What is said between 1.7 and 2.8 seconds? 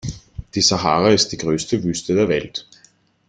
Wüste der Welt.